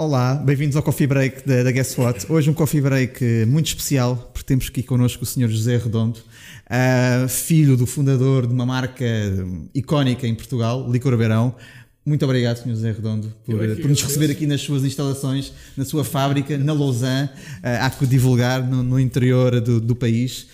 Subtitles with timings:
[0.00, 2.30] Olá, bem-vindos ao Coffee Break da, da Guess What.
[2.30, 5.48] Hoje um Coffee Break muito especial, porque temos aqui connosco o Sr.
[5.48, 9.04] José Redondo, uh, filho do fundador de uma marca
[9.74, 11.52] icónica em Portugal, Licor Beirão.
[12.08, 12.70] Muito obrigado, Sr.
[12.70, 16.72] José Redondo, por, é por nos receber aqui nas suas instalações, na sua fábrica, na
[16.72, 20.46] Lausanne, uh, há que divulgar no, no interior do, do país.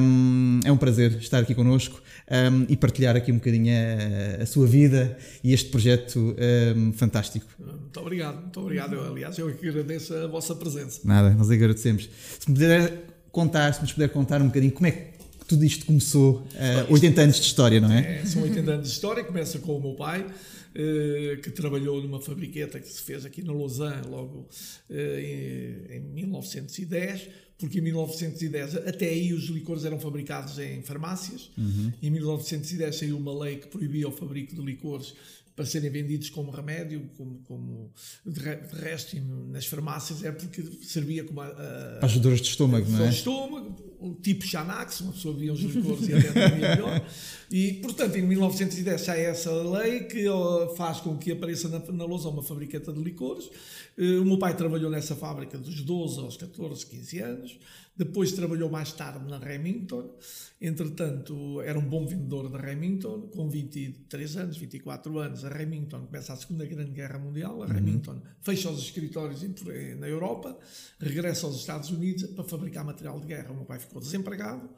[0.00, 4.46] Um, é um prazer estar aqui connosco um, e partilhar aqui um bocadinho a, a
[4.46, 6.36] sua vida e este projeto
[6.76, 7.46] um, fantástico.
[7.58, 8.94] Muito obrigado, muito obrigado.
[8.94, 11.00] Eu, aliás, eu agradeço a vossa presença.
[11.02, 12.08] Nada, nós agradecemos.
[12.38, 15.15] Se me puder contar, se nos puder contar um bocadinho como é que
[15.46, 16.46] tudo isto começou,
[16.88, 18.20] uh, 80 anos de história, não é?
[18.20, 18.24] é?
[18.24, 22.80] São 80 anos de história, começa com o meu pai, uh, que trabalhou numa fabriqueta
[22.80, 24.48] que se fez aqui na Lausanne logo
[24.90, 27.28] uh, em, em 1910
[27.58, 31.50] porque em 1910 até aí os licores eram fabricados em farmácias.
[31.56, 31.92] Uhum.
[32.02, 35.14] Em 1910 saiu uma lei que proibia o fabrico de licores
[35.56, 37.90] para serem vendidos como remédio, como, como
[38.26, 38.40] de
[38.78, 39.16] resto
[39.48, 43.08] nas farmácias é porque servia como a, a, para as dores de estômago, não é?
[43.08, 47.06] De estômago, o tipo Xanax, uma pessoa via os licores e até melhor.
[47.50, 50.26] E, portanto, em 1910 sai essa lei que
[50.76, 53.48] faz com que apareça na, na lousa uma fabricante de licores.
[53.96, 57.58] Eh, o meu pai trabalhou nessa fábrica dos 12 aos 14, 15 anos.
[57.96, 60.16] Depois trabalhou mais tarde na Remington.
[60.60, 63.22] Entretanto, era um bom vendedor da Remington.
[63.28, 67.62] Com 23 anos, 24 anos, a Remington começa a Segunda Grande Guerra Mundial.
[67.62, 67.72] A uhum.
[67.72, 68.22] Remington uhum.
[68.42, 69.42] fecha os escritórios
[69.98, 70.58] na Europa,
[71.00, 73.52] regressa aos Estados Unidos para fabricar material de guerra.
[73.52, 74.68] O meu pai ficou desempregado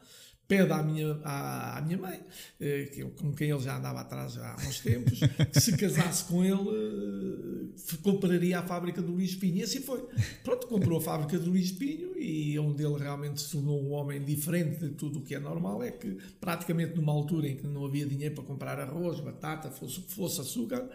[0.48, 2.18] pede à minha, à, à minha mãe,
[2.58, 5.20] eh, que, com quem ele já andava atrás há uns tempos,
[5.52, 9.58] que se casasse com ele, eh, compraria a fábrica do Luís Pinho.
[9.58, 10.02] E assim foi.
[10.42, 14.24] Pronto, comprou a fábrica do Luís Pinho e onde ele realmente se tornou um homem
[14.24, 17.84] diferente de tudo o que é normal é que praticamente numa altura em que não
[17.84, 20.88] havia dinheiro para comprar arroz, batata, fosse fosse, açúcar,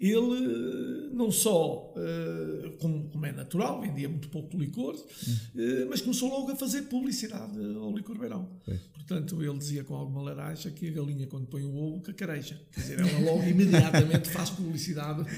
[0.00, 6.50] ele não só, uh, como, é natural, vendia muito pouco licor, uh, mas começou logo
[6.50, 8.48] a fazer publicidade ao licor beirão.
[8.94, 12.58] Portanto, ele dizia com alguma laranja que a galinha, quando põe o ovo, cacareja.
[12.72, 15.28] Quer dizer, ela logo imediatamente faz publicidade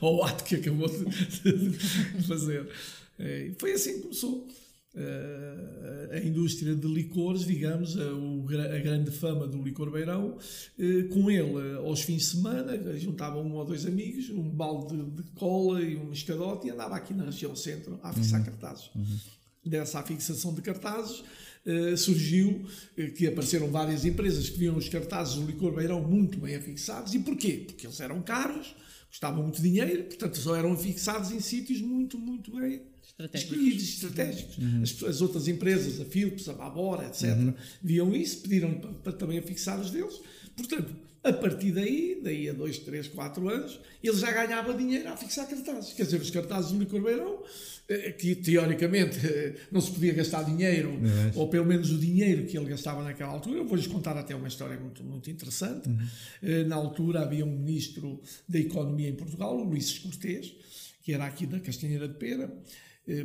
[0.00, 2.68] ao, ato que acabou de, fazer.
[3.58, 4.46] Foi assim que começou.
[4.94, 11.30] Uh, a indústria de licores, digamos, a, a, grande fama do licor beirão, uh, com
[11.30, 15.96] ele aos fins de semana, juntava um ou dois amigos, um balde de, cola e
[15.96, 18.44] um escadote e andava aqui na região centro a fixar uhum.
[18.44, 18.90] cartazes.
[18.94, 19.18] Uhum.
[19.64, 21.22] Dessa fixação de cartazes
[21.96, 22.66] surgiu
[23.16, 27.14] que apareceram várias empresas que viam os cartazes do licor beirão muito bem afixados.
[27.14, 27.62] E porquê?
[27.66, 28.74] Porque eles eram caros,
[29.08, 32.91] custavam muito dinheiro, portanto só eram afixados em sítios muito, muito bem
[33.34, 34.58] escolhidos, estratégicos.
[34.58, 34.82] Uhum.
[34.82, 37.54] As, as, outras empresas, a Philips, a Babora, etc., uhum.
[37.82, 40.20] viam isso, pediram para, para também afixar os deles.
[40.56, 45.16] Portanto, a partir daí, daí a 2, 3, 4 anos, ele já ganhava dinheiro a
[45.16, 45.92] fixar cartazes.
[45.92, 47.44] Quer dizer, os cartazes do Licor Beirão,
[47.88, 51.30] eh, que teoricamente eh, não se podia gastar dinheiro, uhum.
[51.36, 53.58] ou pelo menos o dinheiro que ele gastava naquela altura.
[53.58, 55.88] Eu vou-lhes contar até uma história muito, muito interessante.
[55.88, 55.98] Uhum.
[56.42, 60.52] Eh, na altura havia um ministro da Economia em Portugal, o Luís Cortês,
[61.04, 62.52] que era aqui da Castanheira de Pera,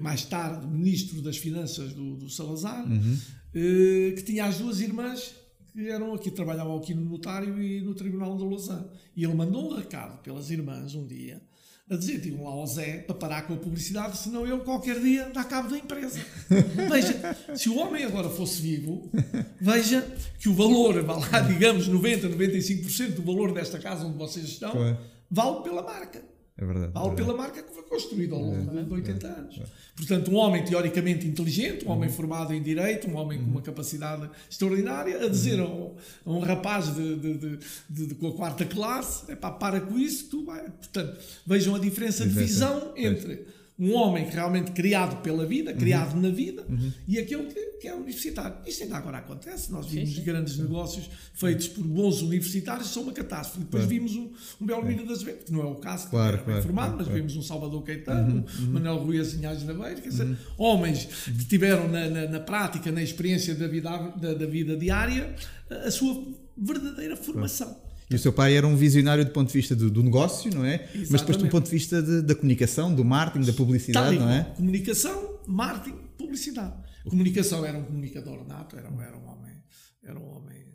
[0.02, 3.18] mais tarde ministro das Finanças do, do Salazar, uhum.
[3.54, 5.34] Eh, que tinha as duas irmãs
[5.72, 8.86] que eram aqui, trabalhavam aqui no notário e no Tribunal de Lausanne.
[9.16, 11.42] E ele mandou um recado pelas irmãs um dia,
[11.90, 15.30] a dizer, digam lá ao Zé para parar com a publicidade, senão ele qualquer dia
[15.34, 16.20] dá cabo da empresa.
[16.90, 19.10] veja, se o homem agora fosse vivo,
[19.62, 20.02] veja
[20.40, 24.98] que o valor, lá, digamos, 90, 95% do valor desta casa onde vocês estão,
[25.30, 26.37] vale pela marca.
[26.58, 26.92] É verdade.
[26.92, 29.62] Vale é pela marca que foi construída ao longo é, de 80 é, anos.
[29.96, 32.16] Portanto, um homem teoricamente inteligente, um homem uhum.
[32.16, 33.46] formado em direito, um homem uhum.
[33.46, 35.96] com uma capacidade extraordinária, a dizer uhum.
[36.26, 37.60] a, um, a um, rapaz de, de,
[38.08, 40.64] de, com a quarta classe: é pá, para com isso, tu vai.
[40.64, 42.26] Portanto, vejam a diferença.
[42.26, 43.46] de visão entre
[43.80, 46.22] um homem realmente criado pela vida, criado uhum.
[46.22, 46.92] na vida, uhum.
[47.08, 48.58] e aquele que, que, é universitário.
[48.66, 49.72] Isto ainda agora acontece.
[49.72, 50.24] Nós vimos sim, sim.
[50.24, 53.66] grandes negócios feitos por bons universitários, são uma catástrofe.
[53.66, 53.90] Depois claro.
[53.90, 57.06] vimos um, um Belmiro das Azevedo, que não é o caso, claro, claro, formado, claro,
[57.06, 58.68] mas vimos um Salvador Caetano, uhum.
[58.68, 60.36] um Manuel Rui Azinhais da Beira, quer dizer, uhum.
[60.58, 63.90] homens que tiveram na, na, na, prática, na experiência da vida,
[64.20, 65.36] da, da vida diária,
[65.70, 66.26] a sua
[66.58, 67.87] verdadeira formação.
[68.10, 70.64] E o seu pai era um visionário do ponto de vista do, do negócio, não
[70.64, 70.76] é?
[70.76, 71.12] Exatamente.
[71.12, 74.44] Mas depois do ponto de vista de, da comunicação, do marketing, da publicidade, não é?
[74.56, 76.74] Comunicação, marketing, publicidade.
[77.06, 79.54] A comunicação era um comunicador nato, era, era um homem,
[80.04, 80.68] era um homem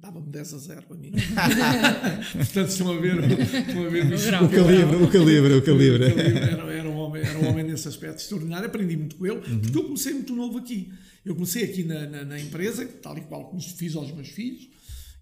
[0.00, 1.12] dava-me 10 a 0 para mim.
[2.32, 6.04] Portanto, estão a ver, estão a ver o, o calibre, o calibre, o calibre.
[6.04, 9.60] Era, era, um homem, era um homem nesse aspecto extraordinário, aprendi muito com ele, uhum.
[9.60, 10.92] porque eu comecei muito novo aqui.
[11.24, 14.68] Eu comecei aqui na, na, na empresa, tal e qual como fiz aos meus filhos,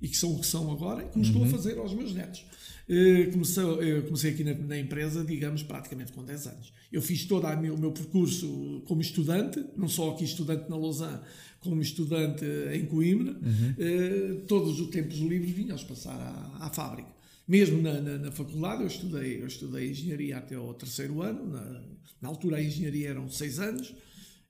[0.00, 1.50] e que são o que são agora, e que me estou a uhum.
[1.50, 2.44] fazer aos meus netos.
[2.88, 6.72] Uh, comecei, eu comecei aqui na, na, empresa, digamos, praticamente com 10 anos.
[6.92, 11.18] Eu fiz todo o meu, meu percurso como estudante, não só aqui estudante na Lausanne,
[11.60, 13.32] como estudante em Coimbra.
[13.32, 14.36] Uhum.
[14.36, 17.10] Uh, todos os tempos livres vinha-os passar à, à fábrica.
[17.48, 21.46] Mesmo na, na, na, faculdade, eu estudei, eu estudei engenharia até o terceiro ano.
[21.48, 21.82] Na,
[22.20, 23.94] na altura, a engenharia eram seis anos,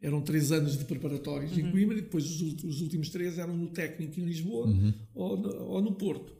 [0.01, 1.59] eram três anos de preparatórios uhum.
[1.59, 4.95] em Coimbra, e depois os, os, últimos três eram no técnico em Lisboa uhum.
[5.15, 6.37] ou, no, ou no Porto.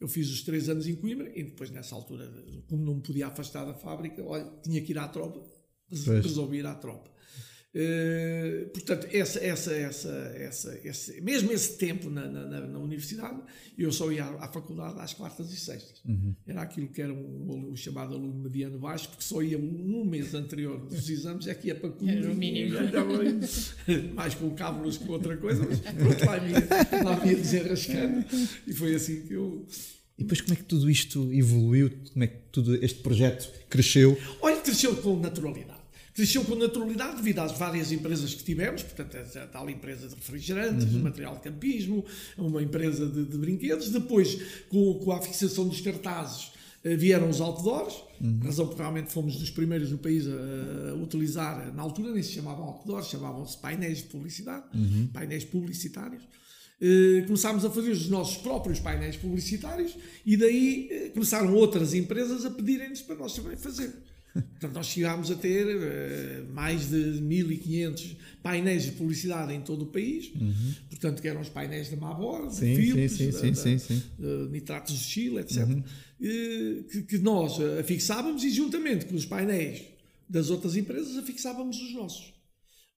[0.00, 2.32] Eu fiz os três anos em Coimbra e depois, nessa altura,
[2.68, 5.42] como não me podia afastar da fábrica, olha, tinha que ir à tropa,
[5.90, 7.10] resolvi ir à tropa.
[7.78, 13.40] Uh, portanto, essa, essa, essa, essa, esse, mesmo esse tempo na, na, na, universidade,
[13.78, 16.02] eu só ia à, à faculdade às quartas e sextas.
[16.04, 16.34] Uhum.
[16.44, 20.04] Era aquilo que era um, um, chamado aluno mediano baixo, porque só ia um, um
[20.04, 22.18] mês anterior dos exames, é que ia para comer.
[22.18, 22.76] Era o mínimo.
[24.12, 28.24] mais com cábulas que outra coisa, mas pronto, lá ia, lá ia desenrascando.
[28.66, 29.64] E foi assim que eu.
[30.18, 31.92] E depois como é que tudo isto evoluiu?
[32.12, 34.18] Como é que tudo este projeto cresceu?
[34.40, 35.77] Olha, cresceu com naturalidade
[36.18, 40.84] cresceu com naturalidade devido às várias empresas que tivemos, portanto, a tal empresa de refrigerantes,
[40.86, 40.90] uhum.
[40.90, 42.04] de material de campismo,
[42.36, 43.90] uma empresa de, de brinquedos.
[43.90, 44.36] Depois,
[44.68, 46.50] com, com, a fixação dos cartazes,
[46.82, 48.40] eh, vieram os outdoors, uhum.
[48.42, 52.32] razão porque realmente fomos dos primeiros do país a, a, utilizar, na altura nem se
[52.32, 55.08] chamavam outdoors, chamavam-se painéis de publicidade, uhum.
[55.12, 56.24] painéis publicitários.
[56.80, 62.44] Uh, começámos a fazer os nossos próprios painéis publicitários e daí uh, começaram outras empresas
[62.44, 63.92] a pedirem-nos para nós também fazer.
[64.42, 69.86] Portanto, nós chegámos a ter uh, mais de 1500 painéis de publicidade em todo o
[69.86, 70.74] país, uhum.
[70.88, 74.48] portanto, que eram os painéis da Mabor, sim, Philips, sim, sim, da, sim, sim, uh,
[74.48, 75.66] Nitratos de Chile, etc.
[75.68, 75.78] Uhum.
[75.80, 79.82] Uh, que, que, nós afixávamos e, juntamente com os painéis
[80.28, 82.34] das outras empresas, afixávamos os nossos.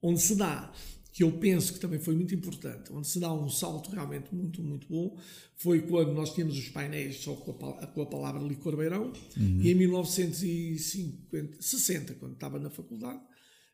[0.02, 0.72] Onde se dá
[1.12, 4.64] que eu penso que também foi muito importante, onde se dá um salto realmente muito,
[4.64, 5.18] muito bom,
[5.56, 9.62] foi quando nós tínhamos os painéis só com a, com a palavra licor beirão, uhum.
[9.62, 13.20] e em 1960, quando estava na faculdade,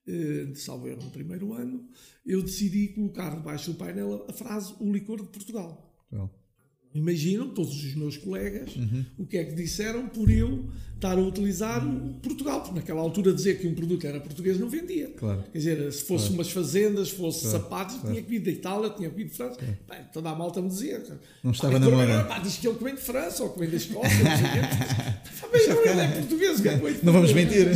[0.07, 1.87] eh, salvo erro no primeiro ano,
[2.25, 5.95] eu decidi colocar debaixo do painel a frase o licor de Portugal.
[6.11, 6.31] Well.
[6.97, 9.05] Imaginam todos os meus colegas uhum.
[9.19, 10.65] o que é que disseram por eu
[10.95, 14.67] estar a utilizar o Portugal, porque naquela altura dizer que um produto era português não
[14.67, 15.11] vendia.
[15.15, 15.43] Claro.
[15.51, 16.33] Quer dizer, se fosse claro.
[16.33, 17.57] umas fazendas, se fosse claro.
[17.59, 18.09] sapatos, claro.
[18.09, 19.57] tinha que vir da Itália, tinha que vir de França.
[19.61, 21.03] Bem, toda a malta me dizia.
[21.43, 22.39] Não estava na moda.
[22.41, 24.17] Diz que ele que vem de França ou vem da Escócia.
[24.23, 25.89] não sei o quê.
[25.89, 26.59] Ele é português.
[26.59, 27.67] Que é não vamos mentir.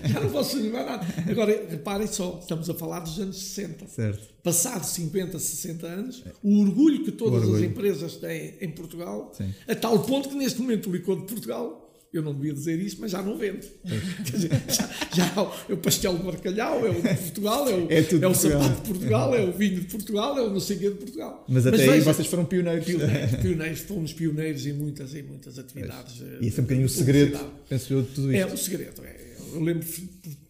[0.08, 1.06] Já não posso levar nada.
[1.30, 3.86] Agora, reparem só, estamos a falar dos anos 60.
[3.88, 4.28] Certo.
[4.42, 7.56] Passados 50, 60 anos, o orgulho que todas orgulho.
[7.56, 9.52] as empresas têm em Portugal, Sim.
[9.66, 12.96] a tal ponto que neste momento o licor de Portugal eu não devia dizer isso,
[13.00, 13.66] mas já não vendo.
[14.24, 17.98] Dizer, já, já é o pastel de Barcalhau, é o de Portugal, é o, é
[17.98, 20.90] é o sapato de Portugal, é o vinho de Portugal, é o não sei de
[20.90, 21.44] Portugal.
[21.48, 22.86] Mas até mas, aí veja, vocês foram pioneiros.
[22.86, 26.22] Pioneiros, pioneiros, fomos pioneiros em muitas, em muitas atividades.
[26.40, 28.50] E esse é um bocadinho o segredo, penso eu, de tudo é, isto.
[28.50, 29.02] É, o segredo.
[29.04, 29.17] É,
[29.54, 29.86] eu lembro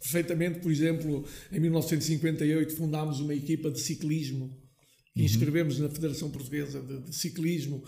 [0.01, 4.57] perfeitamente, por exemplo, em 1958 fundámos uma equipa de ciclismo
[5.19, 5.27] e uhum.
[5.27, 7.83] inscrevemos na Federação Portuguesa de, de, Ciclismo.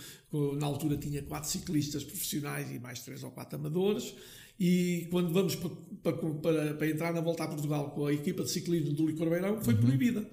[0.59, 4.15] Na altura tinha quatro ciclistas profissionais e mais três ou quatro amadores.
[4.59, 8.51] E quando vamos para, para, para entrar na volta a Portugal com a equipa de
[8.51, 9.81] ciclismo do Licor Beirão, foi uhum.
[9.81, 10.29] proibida.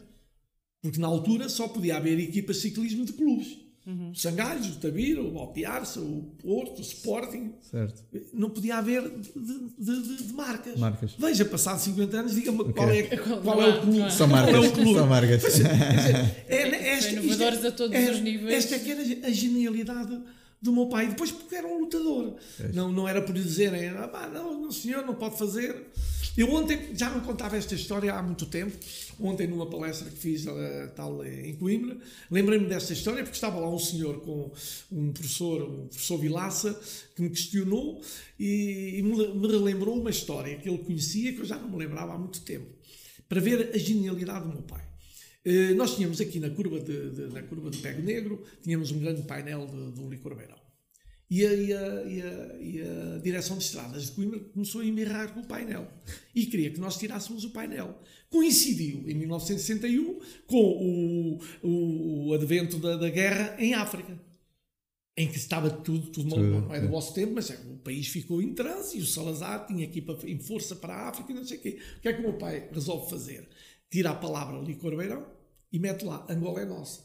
[0.82, 3.67] Porque na altura só podia haver equipas de ciclismo de clubes.
[3.88, 4.14] Uhum.
[4.14, 7.54] Sangalhos, o Tabira, o Alpiarça, o Porto, o Sporting.
[7.62, 8.04] Certo.
[8.34, 9.32] Não podia haver de,
[9.80, 10.78] de, de, de marcas.
[10.78, 11.14] marcas.
[11.18, 12.74] Veja, passados 50 anos, diga-me okay.
[12.74, 13.04] qual, é,
[13.42, 14.12] qual é o clube.
[14.12, 14.52] São marcas.
[14.52, 14.94] Qual é o clube.
[14.94, 15.42] São marcas.
[15.42, 18.56] Mas, dizer, é, esta, inovadores a todos é, os níveis.
[18.56, 20.20] Esta é que era a genialidade
[20.62, 21.08] do meu pai.
[21.08, 22.36] Depois porque era um lutador.
[22.60, 25.88] É não, não era por dizerem, ah, não, não, senhor, não pode fazer.
[26.38, 28.78] Eu ontem, já não contava esta história há muito tempo,
[29.20, 30.52] ontem numa palestra que fiz uh,
[30.96, 31.98] tal em Coimbra,
[32.30, 34.52] lembrei-me desta história porque estava lá um senhor com
[34.92, 36.80] um professor, um professor Vilaça,
[37.16, 38.02] que me questionou
[38.40, 41.78] e, e me, me relembrou uma história que ele conhecia que eu já não me
[41.78, 42.68] lembrava há muito tempo,
[43.28, 44.87] para ver a genialidade do meu pai.
[45.48, 49.00] Uh, nós tínhamos aqui na curva de, de, na curva de Pego Negro, tínhamos um
[49.00, 50.58] grande painel do Licor Beirão.
[51.30, 54.86] E a, e, a, e, a, e a, direção de estradas de Coimbra começou a
[54.86, 55.88] embirrar com o painel
[56.36, 57.98] e queria que nós tirássemos o painel.
[58.30, 64.20] Coincidiu em 1961 com o, o, o advento da, da, guerra em África,
[65.16, 68.08] em que estava tudo, tudo, tudo não é do vosso tempo, mas é, o país
[68.08, 71.36] ficou em transe e o Salazar tinha ir para, em força para a África e
[71.36, 71.78] não sei o quê.
[71.98, 73.48] O que é que o meu pai resolve fazer?
[73.90, 75.37] Tira a palavra Licor Beirão
[75.72, 77.02] e mete lá Angola é nossa.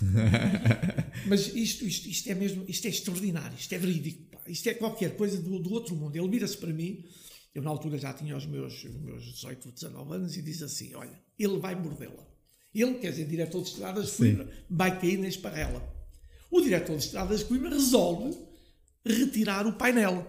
[1.26, 4.40] Mas isto, isto, isto é mesmo, isto é extraordinário, isto é verídico, pá.
[4.46, 6.16] isto é qualquer coisa do, do outro mundo.
[6.16, 7.04] Ele vira-se para mim,
[7.54, 10.94] eu na altura já tinha os meus, os meus 18, 19 anos, e diz assim:
[10.94, 12.26] Olha, ele vai mordê-la.
[12.74, 15.82] Ele, quer dizer, diretor de estradas de Coimbra, vai cair na esparrela.
[16.50, 18.36] O diretor de estradas de Coimbra resolve
[19.04, 20.26] retirar o painel.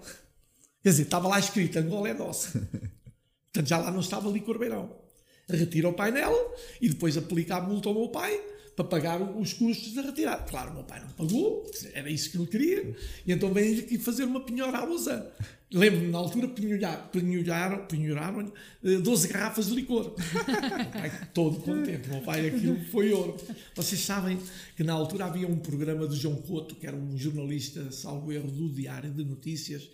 [0.82, 2.58] Quer dizer, estava lá escrito Angola é nossa.
[3.52, 5.07] Portanto, já lá não estava ali Corbeirão.
[5.50, 8.40] Retira o painel e depois aplica a multa ao meu pai
[8.78, 10.44] para pagar os custos da retirada.
[10.44, 13.98] Claro, o meu pai não pagou, era isso que ele queria, e então veio aqui
[13.98, 15.26] fazer uma penhora à Lausanne.
[15.74, 20.14] Lembro-me, na altura, penhoraram, penhoraram 12 garrafas de licor.
[20.16, 23.36] o pai todo contente, o meu pai aquilo foi ouro.
[23.76, 24.40] Vocês sabem
[24.78, 28.50] que na altura havia um programa do João Couto, que era um jornalista, salvo erro,
[28.50, 29.90] do Diário de Notícias,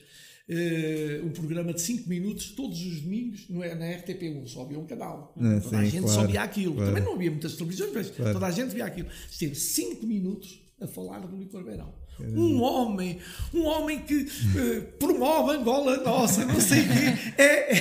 [0.49, 4.77] Uh, um programa de 5 minutos todos os domingos não é, na RTP1, só havia
[4.77, 5.33] um canal.
[5.37, 6.75] Ah, toda sim, a gente claro, só via aquilo.
[6.75, 6.89] Claro.
[6.89, 8.33] Também não havia muitas televisões, mas claro.
[8.33, 9.07] toda a gente via aquilo.
[9.31, 11.93] Esteve 5 minutos a falar do Licor Beirão.
[12.19, 13.19] Um homem,
[13.53, 17.77] um homem que uh, promove Angola nossa, não sei o quê, é,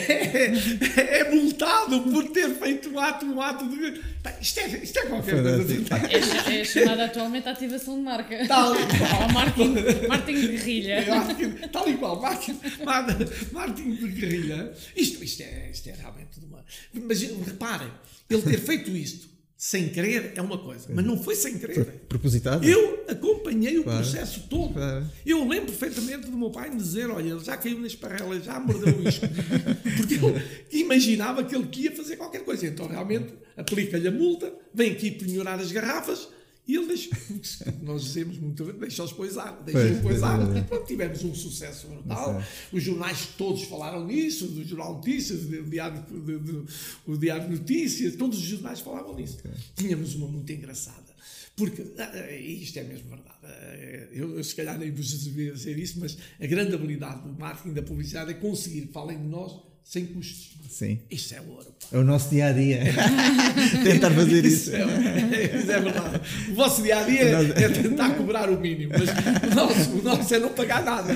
[1.00, 4.00] é, é, multado por ter feito um ato, um ato de.
[4.40, 6.08] Isto é, isto é qualquer coisa.
[6.10, 8.46] É, é chamada atualmente ativação de marca.
[8.48, 9.32] Tal e qual.
[9.32, 10.92] marketing, marketing de guerrilha.
[10.94, 12.60] É, tal e qual, marketing,
[13.52, 14.72] marketing de guerrilha.
[14.96, 16.64] Isto, isto, é, isto é realmente uma.
[16.94, 17.90] Mas reparem,
[18.30, 19.31] ele ter feito isto
[19.62, 21.84] sem querer é uma coisa, mas não foi sem querer.
[22.08, 22.64] Propositado?
[22.64, 24.00] Eu acompanhei o claro.
[24.00, 24.74] processo todo.
[24.74, 25.06] Claro.
[25.24, 28.58] Eu lembro perfeitamente do meu pai me dizer: Olha, ele já caiu na esparrela, já
[28.58, 29.24] mordeu o isco.
[29.96, 30.42] Porque ele
[30.72, 32.66] imaginava que ele ia fazer qualquer coisa.
[32.66, 36.28] Então, realmente, aplica-lhe a multa, vem aqui penhorar as garrafas
[36.66, 37.12] e ele deixou,
[37.82, 40.38] nós dizemos muito bem, deixou-os poisar, deixou-os poisar.
[40.64, 42.40] Pronto, tivemos um sucesso brutal.
[42.72, 46.66] Os jornais todos falaram nisso, do Jornal Notícias, do Diário, do, do,
[47.06, 49.38] o Diário Notícias, todos os jornais falavam nisso.
[49.38, 49.50] Okay.
[49.74, 51.12] Tínhamos uma muito engraçada.
[51.56, 55.76] Porque, ah, isto é mesmo verdade, ah, eu, eu se calhar nem vos devia dizer
[55.78, 59.52] isso, mas a grande habilidade do marketing da publicidade é conseguir, falem de nós,
[59.84, 60.52] sem custos.
[60.72, 61.00] Sim.
[61.10, 61.66] Isto é ouro.
[61.66, 61.88] Pá.
[61.92, 62.80] É o nosso dia a dia.
[63.84, 64.70] tentar fazer isso.
[64.70, 64.76] isso.
[64.76, 66.20] É, isso é verdade.
[66.50, 70.02] O vosso dia a dia é, é tentar cobrar o mínimo, mas o nosso, o
[70.02, 71.14] nosso é não pagar nada.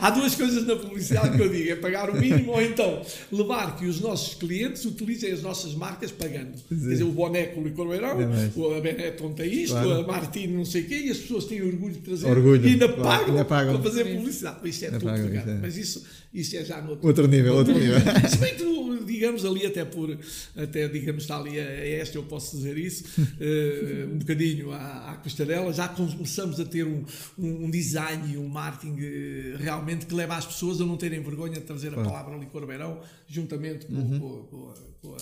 [0.00, 3.00] Há duas coisas na publicidade que eu digo: é pagar o mínimo ou então
[3.30, 6.56] levar que os nossos clientes utilizem as nossas marcas pagando.
[6.56, 6.64] Sim.
[6.68, 10.00] Quer dizer, o boneco o Corbeirão, é a Benetton tem isto, claro.
[10.00, 12.66] a Martini não sei o quê, e as pessoas têm orgulho de trazer orgulho.
[12.66, 13.02] e ainda, claro.
[13.02, 14.68] pagam, ainda pagam para fazer publicidade.
[14.68, 15.58] Isto é ainda tudo pagam, é.
[15.60, 17.54] Mas isso, isso é já no outro, outro nível.
[17.54, 17.73] Outro
[18.28, 20.18] Se bem que, digamos, ali até por,
[20.56, 25.12] até, digamos, está ali a, a esta, eu posso dizer isso, uh, um bocadinho à,
[25.12, 27.04] à costadela, já começamos a ter um,
[27.38, 31.22] um, um design e um marketing uh, realmente que leva as pessoas a não terem
[31.22, 34.20] vergonha de trazer a palavra licor beirão, juntamente com, uhum.
[34.20, 35.18] com, com, a, com, a,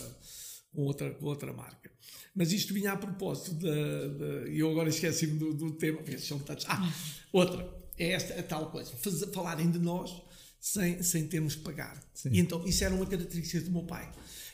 [0.75, 1.91] com, outra, com outra marca.
[2.35, 4.49] Mas isto vinha a propósito da.
[4.49, 6.01] E eu agora esqueci-me do, do tema.
[6.67, 6.93] Ah,
[7.31, 7.69] outra.
[7.99, 8.91] É esta a tal coisa.
[8.97, 10.23] Faz, falarem de nós
[10.63, 12.01] sem, sem termos que pagar.
[12.15, 12.31] Sim.
[12.33, 14.09] E então, isso era uma característica do meu pai.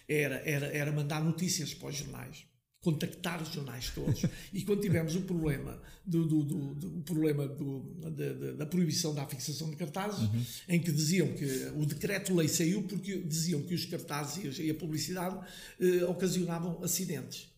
[0.08, 2.46] Era, era, era mandar notícias para os jornais,
[2.80, 4.22] contactar os jornais todos.
[4.50, 9.26] e quando tivemos o problema, do, do, do, do problema do, da, da, proibição da
[9.26, 10.44] fixação de cartazes, uhum.
[10.70, 11.44] em que diziam que
[11.76, 15.38] o decreto-lei saiu porque diziam que os cartazes e a publicidade
[15.78, 17.50] eh, ocasionavam acidentes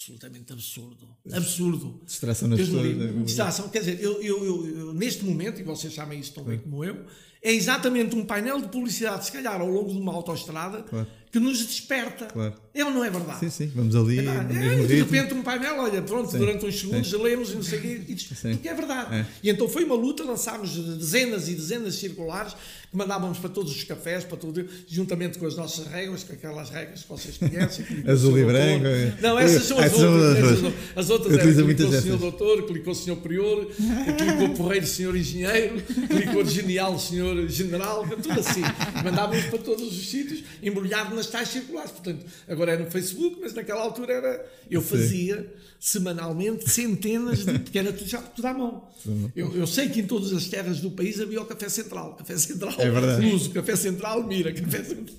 [0.00, 1.08] absolutamente absurdo.
[1.30, 2.00] Absurdo.
[2.06, 2.96] Distração nas pessoas.
[2.96, 3.22] Né?
[3.22, 6.58] Distração, quer dizer, eu, eu, eu, eu, neste momento, e vocês sabem isso tão bem
[6.58, 7.04] como eu,
[7.42, 11.38] é exatamente um painel de publicidade, se calhar ao longo de uma autoestrada, claro que
[11.38, 12.26] nos desperta.
[12.26, 12.54] Claro.
[12.72, 13.40] É ou não é verdade?
[13.40, 14.18] Sim, sim, vamos ali.
[14.18, 16.38] É, é, de repente um painel, olha, pronto, sim.
[16.38, 17.16] durante uns segundos sim.
[17.16, 19.14] lemos e não sei o quê, porque é verdade.
[19.14, 19.26] É.
[19.42, 22.54] E então foi uma luta, lançámos dezenas e dezenas de circulares
[22.90, 26.70] que mandávamos para todos os cafés, para tudo, juntamente com as nossas regras, com aquelas
[26.70, 27.84] regras que vocês conhecem.
[28.06, 28.86] Azul e branco.
[28.86, 29.14] É.
[29.20, 30.74] Não, essas são as outras.
[30.96, 35.16] As outras é clicou o senhor doutor, clicou o senhor prior, clicou o porreiro senhor
[35.16, 38.62] engenheiro, clicou genial senhor general, tudo assim.
[39.04, 41.90] Mandávamos para todos os sítios, embrulhado nas tais circulares.
[41.92, 44.52] Portanto, agora é no Facebook, mas naquela altura era.
[44.70, 45.48] Eu fazia Sim.
[45.78, 47.58] semanalmente centenas de.
[47.60, 48.88] porque era tudo, já tudo à mão.
[49.36, 52.16] Eu, eu, sei que em todas as terras do país havia o Café Central.
[52.16, 53.30] Café Central, é verdade.
[53.30, 55.16] Luso, Café Central, Mira, Café Central.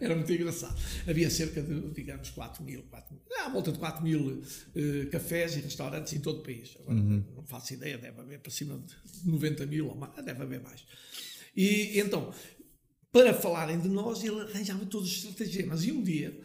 [0.00, 0.76] Era muito engraçado.
[1.08, 5.56] Havia cerca de, digamos, 4 mil, 4 mil à volta de 4 mil uh, cafés
[5.56, 6.76] e restaurantes em todo o país.
[6.80, 7.24] Agora, uhum.
[7.36, 10.84] não faço ideia, deve haver para cima de 90 mil ou mais, deve haver mais.
[11.56, 12.32] E então,
[13.14, 15.84] para falarem de nós, ele arranjava todos os estratagemas.
[15.84, 16.36] E um dia,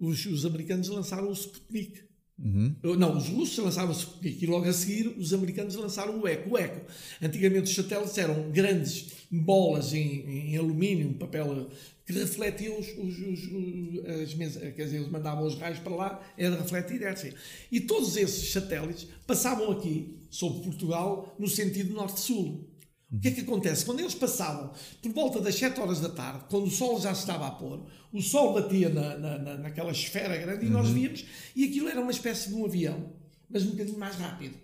[0.00, 2.00] os, os americanos lançaram o Sputnik.
[2.36, 2.74] Uhum.
[2.98, 6.50] Não, os russos lançaram o Sputnik e logo a seguir os americanos lançaram o Eco.
[6.50, 6.84] O Eco.
[7.22, 11.70] Antigamente os satélites eram grandes bolas em, em alumínio, papel
[12.04, 16.22] que refletiam os, os, os, as mesas, quer dizer, eles mandavam os raios para lá,
[16.36, 17.32] era refletir, era assim.
[17.70, 22.68] E todos esses satélites passavam aqui, sobre Portugal, no sentido norte-sul.
[23.10, 23.84] O que é que acontece?
[23.84, 27.20] Quando eles passavam por volta das 7 horas da tarde, quando o sol já se
[27.20, 30.74] estava a pôr, o sol batia na, na, naquela esfera grande e uhum.
[30.74, 33.12] nós víamos, e aquilo era uma espécie de um avião,
[33.48, 34.56] mas um bocadinho mais rápido.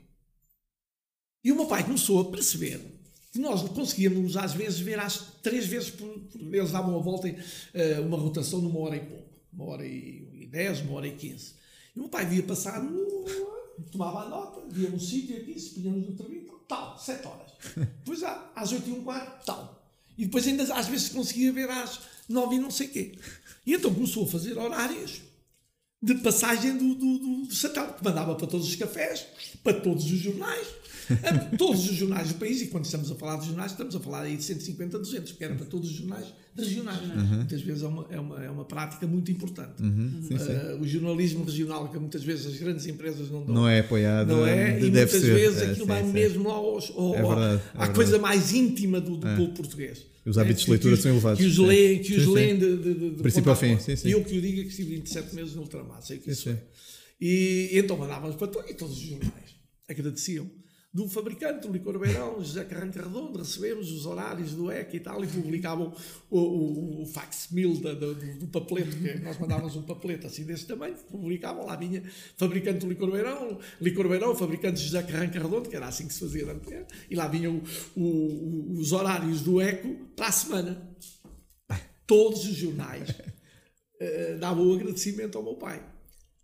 [1.45, 2.81] E o meu pai começou a perceber
[3.33, 7.29] que nós conseguíamos às vezes ver às três vezes por, por eles davam a volta
[7.29, 11.55] uh, uma rotação numa hora e pouco, uma hora e dez, uma hora e quinze.
[11.95, 12.83] E o meu pai via passar,
[13.91, 17.53] tomava a nota, via um sítio aqui, se punhamos no travão, tal, sete horas.
[18.05, 19.83] Depois às oito e um quarto, tal.
[20.17, 23.19] E depois ainda às vezes conseguia ver às nove e não sei quê.
[23.67, 25.23] E então começou a fazer horários
[26.03, 29.27] de passagem do, do, do satélite, que mandava para todos os cafés,
[29.63, 30.67] para todos os jornais,
[31.59, 34.23] todos os jornais do país, e quando estamos a falar de jornais, estamos a falar
[34.23, 37.01] aí de 150, 200, porque era para todos os jornais regionais.
[37.03, 37.37] Uhum.
[37.37, 39.83] Muitas vezes é uma, é, uma, é uma prática muito importante.
[39.83, 40.23] Uhum.
[40.23, 40.53] Sim, sim.
[40.53, 43.55] Uh, o jornalismo regional, que muitas vezes as grandes empresas não dão.
[43.55, 44.29] Não é apoiado.
[44.29, 45.35] Não é, e muitas ser.
[45.35, 49.17] vezes é, aquilo vai mesmo aos, ao, é verdade, é à coisa mais íntima do,
[49.17, 49.37] do é.
[49.37, 50.07] povo português.
[50.25, 51.41] Os hábitos é, de leitura são elevados.
[51.41, 53.79] Que os leem, que os leem de, de, de, princípio ao fim.
[53.79, 54.09] Sim, sim.
[54.09, 56.49] E eu que o digo é que estive 27 meses no ultramar, sei que isso
[56.49, 56.59] é.
[57.21, 59.57] E então mandávamos para todos, e todos os jornais
[59.89, 60.49] agradeciam
[60.93, 65.25] do fabricante do licor Beirão, José Carranca Redondo, recebemos os horários do EC e tal,
[65.25, 65.95] e publicavam
[66.29, 71.65] o, o, o do, do papeleto, que nós mandávamos um papeleto assim desse tamanho, publicavam
[71.65, 72.03] lá vinha
[72.37, 76.21] fabricante do licor Beirão, licor Beirão, fabricante José Carranca Redondo, que era assim que se
[76.21, 76.71] fazia antes,
[77.09, 77.63] e lá vinham
[77.97, 80.93] o, os horários do ECO para a semana.
[82.07, 85.83] Todos os jornais uh, davam o agradecimento ao meu pai.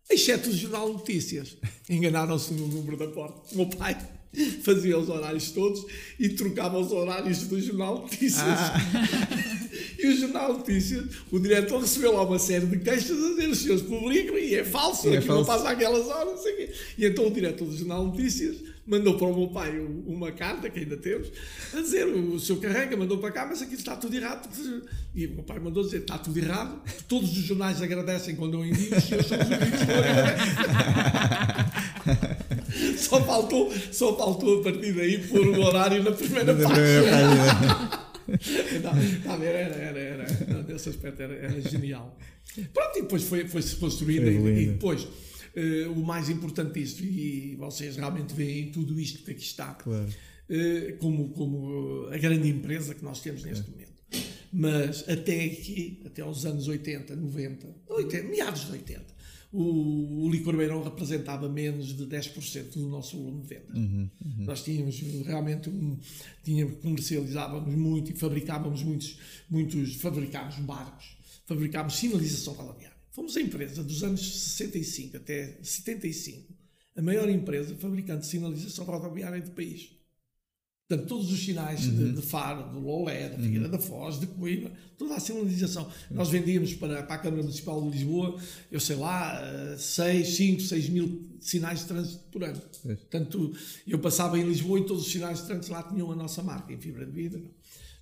[0.09, 1.59] Exceto o Jornal Notícias.
[1.90, 3.43] Enganaram-se no número da porta.
[3.52, 3.95] O meu pai
[4.63, 5.85] fazia os horários todos
[6.19, 8.43] e trocava os horários do Jornal Notícias.
[8.43, 8.79] Ah.
[9.99, 13.59] e o Jornal Notícias, o diretor recebeu lá uma série de queixas a dizer os
[13.59, 15.41] senhores publicam e é falso, é falso.
[15.41, 16.73] não passa aquelas horas, não sei o quê.
[16.99, 18.57] E então o diretor do Jornal Notícias
[18.89, 21.31] mandou para o meu pai uma carta, que ainda temos,
[21.75, 24.49] a dizer, o seu carrega mandou para cá, mas aquilo está tudo errado.
[25.15, 28.65] E o meu pai mandou dizer, está tudo errado, todos os jornais agradecem quando eu
[28.65, 29.81] envio, os senhores são os únicos
[32.97, 38.09] só faltou, só faltou a partir daí pôr o horário na primeira página.
[39.25, 42.17] Não, era, era, era, era, nesse aspecto era, era genial.
[42.73, 47.57] Pronto, e depois foi-se foi construindo, e, e depois uh, o mais importante disto, e
[47.57, 50.09] vocês realmente veem tudo isto que aqui está, claro.
[50.09, 53.71] uh, como, como a grande empresa que nós temos neste é.
[53.71, 53.88] momento.
[54.51, 59.17] Mas até aqui, até aos anos 80, 90, 80, meados de 80,
[59.51, 63.75] o, o licor beirão representava menos de 10% do nosso volume de venda.
[63.75, 64.45] Uhum, uhum.
[64.45, 65.99] Nós tínhamos realmente, um,
[66.45, 72.97] tínhamos, comercializávamos muito e fabricávamos muitos, muitos fabricávamos barcos, fabricávamos sinalização rodoviária.
[73.11, 76.55] Fomos a empresa dos anos 65 até 75,
[76.95, 79.98] a maior empresa fabricante de sinalização rodoviária do país.
[80.88, 81.96] Portanto, todos os sinais uhum.
[81.96, 83.70] de, de, Faro, de Lolé, da Figueira uhum.
[83.70, 85.85] da Foz, de Coimbra, toda a sinalização.
[85.85, 86.16] Uhum.
[86.16, 88.40] Nós vendíamos para, para a Câmara Municipal de Lisboa,
[88.72, 89.38] eu sei lá,
[89.77, 92.59] 6, 5, 6 mil sinais de trânsito por ano.
[92.83, 93.53] Portanto,
[93.87, 96.72] eu passava em Lisboa e todos os sinais de trânsito lá tinham a nossa marca,
[96.72, 97.46] em fibra de vidro.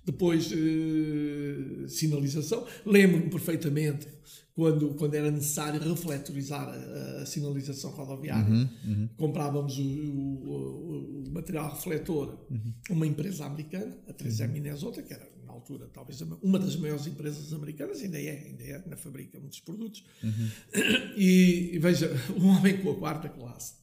[0.07, 2.65] Depois, eh, sinalização.
[2.85, 4.07] Lembro-me perfeitamente
[4.55, 8.49] quando, quando era necessário refletorizar a, a sinalização rodoviária.
[8.49, 9.09] Uhum, uhum.
[9.17, 12.73] Comprávamos o, o, o, material refletor uhum.
[12.89, 17.51] uma empresa americana, a 3M Minnesota, que era na altura talvez uma das maiores empresas
[17.51, 20.05] americanas, ainda é, ainda é, na fabrica muitos produtos.
[20.23, 20.49] Uhum.
[21.17, 23.73] E, e, veja, um homem com a quarta classe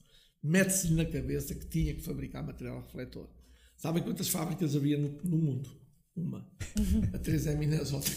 [0.42, 3.28] mete-se na cabeça que tinha que fabricar material refletor.
[3.76, 5.83] Sabem quantas fábricas havia no, no mundo?
[6.16, 6.46] Uma.
[7.12, 8.08] A 3M Minnesota.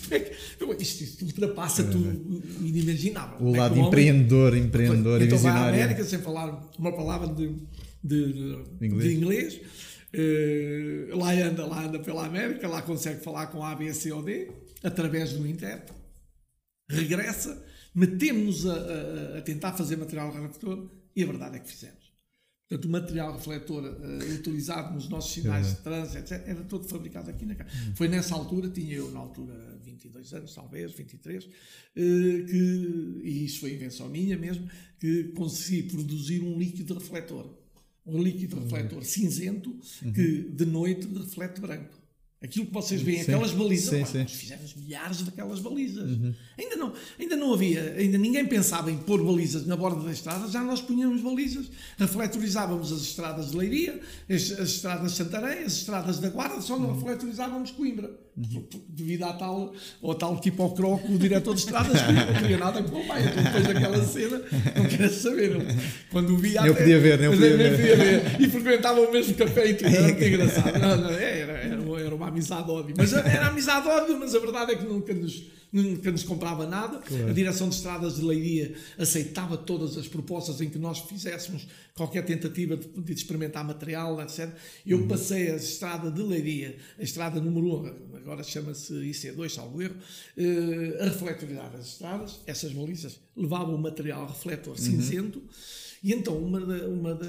[0.79, 3.45] Isto, isto ultrapassa é, tudo inimaginável.
[3.45, 5.71] O lado empreendedor, empreendedor então e visionário.
[5.71, 7.55] vai à América sem falar uma palavra de,
[8.03, 8.33] de,
[8.79, 9.09] de inglês.
[9.09, 9.61] De inglês.
[10.13, 14.21] Uh, lá anda, lá anda pela América, lá consegue falar com A, B, C ou
[14.21, 14.51] D,
[14.83, 15.99] através do intérprete.
[16.89, 17.61] Regressa,
[17.93, 22.06] metemos a, a, a tentar fazer material refletor e a verdade é que fizemos.
[22.67, 27.29] Portanto, o material refletor uh, utilizado nos nossos sinais de trânsito, etc., era todo fabricado
[27.29, 27.69] aqui na casa.
[27.69, 27.95] Uhum.
[27.95, 29.53] Foi nessa altura, tinha eu na altura
[29.85, 31.49] 22 anos, talvez, 23, uh,
[31.95, 37.57] que, e isso foi invenção minha mesmo, que consegui produzir um líquido refletor.
[38.05, 39.03] Um líquido refletor uhum.
[39.03, 39.69] cinzento
[40.03, 40.11] uhum.
[40.11, 42.06] que de noite reflete branco.
[42.39, 44.19] Aquilo que vocês veem, sim, aquelas balizas, sim, sim.
[44.19, 46.11] nós fizemos milhares daquelas balizas.
[46.11, 46.33] Uhum.
[46.55, 50.47] Ainda, não, ainda não havia, ainda ninguém pensava em pôr balizas na borda da estrada,
[50.47, 51.65] já nós punhamos balizas,
[51.97, 56.77] refletorizávamos as estradas de Leiria, as, as estradas de Santarém, as estradas da Guarda, só
[56.77, 56.95] não uhum.
[56.95, 58.27] refletorizávamos Coimbra.
[58.37, 58.67] Uhum.
[58.89, 59.73] Devido à tal,
[60.03, 63.07] ao tal tipo ao croco, o diretor de estradas, que não queria nada com o
[63.07, 63.23] pai.
[63.25, 64.41] Então, depois daquela cena,
[64.75, 65.57] não queria saber.
[66.11, 67.77] Quando o via, eu até, podia ver, eu podia ver.
[67.97, 68.41] ver.
[68.41, 70.79] E frequentava o mesmo café e tudo, era engraçado.
[70.79, 71.76] Não, não, era, era,
[72.07, 72.95] era uma amizade ódio.
[72.97, 76.99] Mas era amizade ódio, mas a verdade é que nunca nos nunca nos comprava nada.
[76.99, 77.29] Claro.
[77.29, 82.25] A direção de estradas de Leiria aceitava todas as propostas em que nós fizéssemos qualquer
[82.25, 84.49] tentativa de, de experimentar material, etc.
[84.85, 85.07] Eu uhum.
[85.07, 87.81] passei a estrada de Leiria, a estrada número
[88.13, 92.39] 1, agora chama-se IC2, salvo erro, uh, a refletorizar as estradas.
[92.45, 94.77] Essas balizas levavam o material refletor uhum.
[94.77, 95.43] cinzento
[96.07, 97.19] e então, uma uma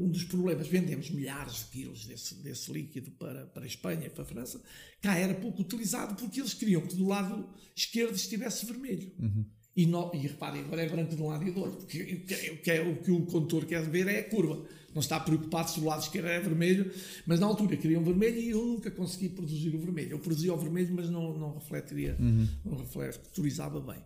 [0.00, 4.10] um dos problemas, vendemos milhares de quilos desse, desse líquido para, para a Espanha e
[4.10, 4.60] para a França,
[5.00, 9.12] cá era pouco utilizado porque eles queriam que do lado esquerdo estivesse vermelho.
[9.20, 9.44] Uhum.
[9.76, 12.56] E, no, e reparem, agora é branco de um lado e do outro, porque o
[12.60, 14.66] que, é, o que o condutor quer ver é a curva.
[14.92, 16.90] Não está preocupado se do lado esquerdo é vermelho,
[17.24, 20.10] mas na altura queriam vermelho e eu nunca consegui produzir o vermelho.
[20.10, 22.48] Eu produzia o vermelho, mas não, não refletiria, uhum.
[22.64, 24.02] não refletorizava bem.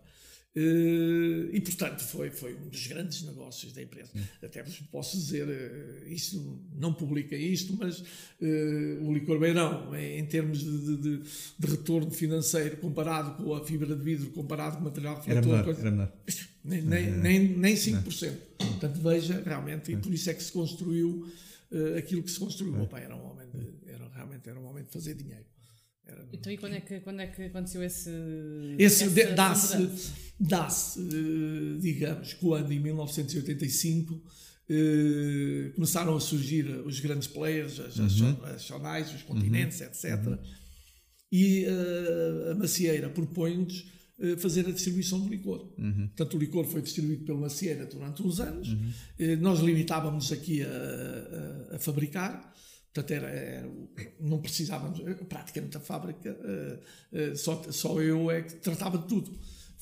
[0.55, 4.11] Uh, e portanto foi, foi um dos grandes negócios da empresa.
[4.41, 8.05] Até vos posso dizer, uh, isto não publica isto, mas uh,
[9.01, 11.17] o licor beirão, em, termos de, de,
[11.57, 15.47] de, retorno financeiro comparado com a fibra de vidro, comparado com o material refletor, era
[15.47, 16.13] menor, coisa, era menor.
[16.63, 18.31] Nem, nem, nem, nem 5%.
[18.59, 18.67] Não.
[18.67, 21.27] Portanto, veja, realmente, e por isso é que se construiu
[21.97, 22.73] aquilo que se construiu.
[22.73, 25.45] O meu pai era um homem de, era, realmente era um homem de fazer dinheiro.
[26.05, 26.27] Era...
[26.33, 28.09] Então, e quando é, que, quando é que aconteceu esse.
[28.77, 34.21] Esse dá-se, dá-se, eh, digamos, quando em 1985
[34.69, 38.37] eh, começaram a surgir os grandes players, as, uhum.
[38.43, 39.87] as os continentes, uhum.
[39.87, 40.27] etc.
[40.27, 40.37] Uhum.
[41.31, 45.73] E uh, a macieira propõe-nos uh, fazer a distribuição do licor.
[45.79, 46.07] Uhum.
[46.09, 48.69] Portanto, o licor foi distribuído pela macieira durante uns anos.
[48.69, 48.91] Uhum.
[49.19, 50.67] Uh, nós limitávamos aqui a,
[51.71, 52.53] a, a fabricar
[52.93, 53.69] Portanto, era, era,
[54.19, 59.31] não precisávamos, praticamente a fábrica, uh, uh, só, só eu é que tratava de tudo.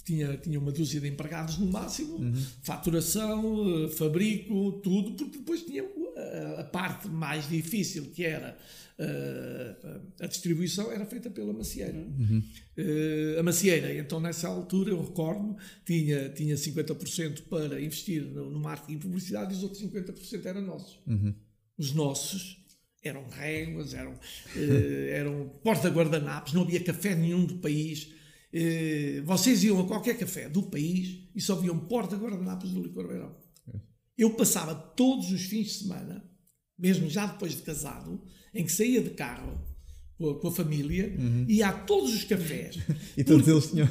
[0.06, 2.34] Tinha, tinha uma dúzia de empregados no máximo, uhum.
[2.64, 8.58] faturação, fabrico, tudo, porque depois tinha a, a parte mais difícil, que era
[10.20, 11.98] a distribuição, era feita pela macieira.
[11.98, 12.44] Uhum.
[13.40, 18.94] a macieira, então nessa altura, eu recordo, tinha, tinha 50% para investir no, no marketing
[18.94, 21.00] e publicidade e os outros 50% eram nossos.
[21.08, 21.34] Uhum.
[21.78, 22.61] Os nossos
[23.04, 28.14] eram réguas, eram, uh, eram porta-guardanapos, não havia café nenhum do país.
[28.54, 33.36] Uh, vocês iam a qualquer café do país e só viam porta-guardanapos do licor beirão.
[34.18, 36.24] Eu passava todos os fins de semana,
[36.78, 38.22] mesmo já depois de casado,
[38.54, 39.60] em que saía de carro
[40.18, 41.46] com a, com a família, uhum.
[41.48, 42.78] ia a todos os cafés.
[43.18, 43.90] e todos eles tinham.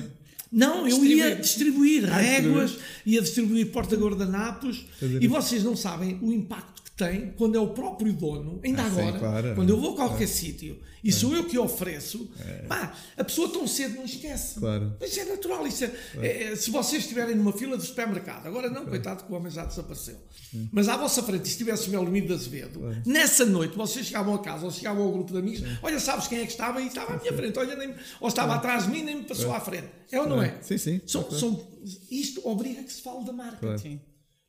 [0.53, 4.85] Não, eu ia distribuir ah, réguas, ia distribuir porta-guardanapos
[5.21, 9.13] e vocês não sabem o impacto tem quando é o próprio dono, ainda ah, agora,
[9.13, 11.13] sim, claro, quando eu vou a qualquer sítio e é.
[11.13, 12.67] sou eu que ofereço, é.
[12.67, 14.61] pá, a pessoa tão cedo não esquece.
[14.61, 14.95] Claro.
[15.01, 15.67] Isso é natural.
[15.67, 16.27] Isso é, claro.
[16.27, 18.91] é, se vocês estiverem numa fila de supermercado, agora não, claro.
[18.91, 20.17] coitado que o homem já desapareceu,
[20.51, 20.69] sim.
[20.71, 23.03] mas à vossa frente, se estivesse o Melo de Azevedo, claro.
[23.07, 25.79] nessa noite vocês chegavam a casa ou chegavam ao grupo de amigos, sim.
[25.83, 28.55] olha, sabes quem é que estava e estava à minha frente, olha, nem, ou estava
[28.55, 29.89] atrás de mim nem me passou à frente.
[30.13, 30.59] É ou não é?
[30.61, 31.01] Sim, sim.
[31.07, 31.67] São, são,
[32.11, 33.79] isto obriga a que se fale da marca.
[33.79, 34.01] Sim.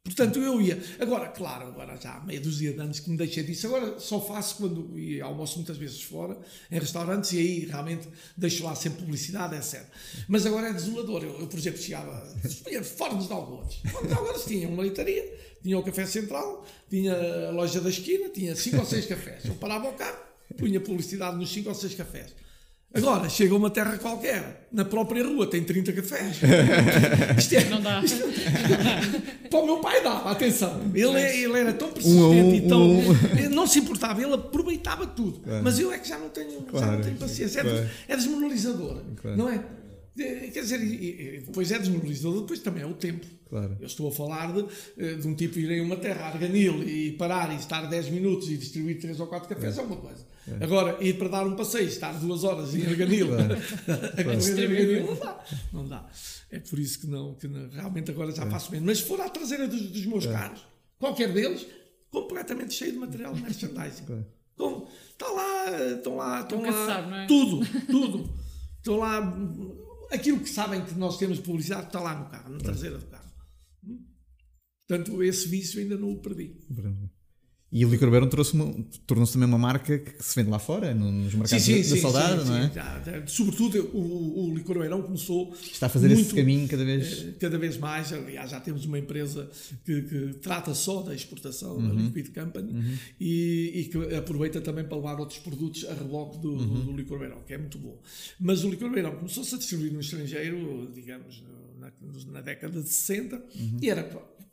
[0.04, 0.82] Portanto, eu ia.
[1.00, 3.68] Agora, claro, agora já há meia dúzia de anos que me deixei disso.
[3.68, 6.40] Agora só faço quando e almoço muitas vezes fora,
[6.72, 9.86] em restaurantes, e aí realmente deixo lá sempre publicidade, etc.
[10.28, 11.24] Mas agora é desolador.
[11.24, 12.20] Eu, eu por exemplo, chegava
[12.84, 13.76] fora dos Algodos.
[13.92, 17.14] Fora dos Algodos tinha uma leitaria, tinha o café central, tinha
[17.50, 19.46] a loja da esquina, tinha cinco ou seis cafés.
[19.46, 20.20] Eu parava o carro,
[20.58, 22.34] punha publicidade nos cinco ou seis cafés.
[22.94, 26.42] Agora, chega a uma terra qualquer, na própria rua tem 30 cafés.
[27.38, 28.02] Isto é, não dá.
[28.04, 28.22] Isto,
[29.50, 30.82] para o meu pai dá, atenção.
[30.94, 32.82] Ele, é, ele era tão persistente um, e tão.
[32.82, 33.50] Um.
[33.50, 35.40] Não se importava, ele aproveitava tudo.
[35.40, 35.64] Claro.
[35.64, 36.86] Mas eu é que já não tenho, claro.
[36.86, 37.60] já não tenho paciência.
[37.62, 37.90] É, claro.
[38.10, 39.64] é desmoralizador, não é?
[40.16, 43.26] Quer dizer, depois é desmoralizador, depois também é o tempo.
[43.50, 43.78] Claro.
[43.80, 44.66] Eu estou a falar de,
[44.98, 48.50] eh, de um tipo ir em uma terra, Arganil, e parar e estar 10 minutos
[48.50, 50.26] e distribuir 3 ou 4 cafés é, é uma coisa.
[50.48, 50.64] É.
[50.64, 53.54] Agora, ir para dar um passeio, estar 2 horas em Arganil, claro.
[53.54, 55.46] a correr Arganil, não dá.
[55.74, 56.10] Não dá.
[56.50, 58.50] É por isso que não, que não, realmente agora já é.
[58.50, 58.86] faço menos.
[58.86, 60.32] Mas se for à traseira dos, dos meus é.
[60.32, 60.66] carros,
[61.00, 61.66] qualquer deles,
[62.10, 64.06] completamente cheio de material de merchandising.
[64.06, 64.26] Claro.
[64.58, 67.28] Com, está lá, estão lá, estão lá, é?
[67.28, 68.30] tudo, tudo.
[68.78, 69.38] Estão lá,
[70.12, 73.32] aquilo que sabem que nós temos publicidade está lá no carro, na traseira do carro.
[74.88, 76.60] Portanto, esse vício ainda não o perdi.
[77.72, 78.52] E o Licor Beirão tornou-se
[79.32, 82.46] também uma marca que se vende lá fora, nos mercados sim, sim, da sim, saudade,
[82.46, 82.72] não é?
[82.74, 85.54] Já, sobretudo, o, o Licor Beirão começou.
[85.54, 87.24] Está a fazer muito, esse caminho cada vez.
[87.24, 88.12] Eh, cada vez mais.
[88.12, 89.50] Aliás, já temos uma empresa
[89.86, 92.12] que, que trata só da exportação, uhum.
[92.14, 92.98] Liquid Company, uhum.
[93.18, 96.86] e, e, que aproveita também para levar outros produtos a reboque do, uhum.
[96.86, 97.98] do Licor Beirão, que é muito bom.
[98.38, 101.42] Mas o Licor Beirão começou-se a distribuir no estrangeiro, digamos,
[101.80, 101.90] na,
[102.34, 103.78] na década de 60, uhum.
[103.82, 104.04] e era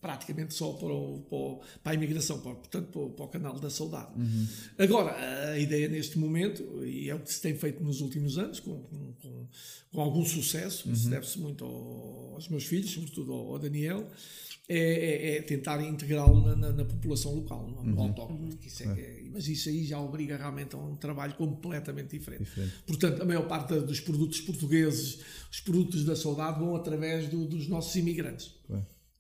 [0.01, 3.29] praticamente só para, o, para, o, para a imigração, para, portanto, para o, para o,
[3.29, 4.13] canal da saudade.
[4.17, 4.47] Uhum.
[4.79, 5.17] Agora,
[5.51, 8.81] a ideia neste momento, e é o que se tem feito nos últimos anos, com,
[8.83, 9.49] com,
[9.93, 11.11] com algum sucesso, uhum.
[11.11, 14.09] deve-se muito aos meus filhos, sobretudo ao, ao Daniel,
[14.69, 18.03] é, é, é tentar integrá-lo na, na, na, população local, no, uhum.
[18.03, 18.53] autóctone.
[18.53, 18.59] Uhum.
[18.63, 19.23] Isso é, é.
[19.33, 22.45] mas isso aí já obriga realmente a um trabalho completamente diferente.
[22.45, 22.75] diferente.
[22.87, 27.67] Portanto, a maior parte dos produtos portugueses, os produtos da saudade, vão através do, dos
[27.67, 28.55] nossos imigrantes.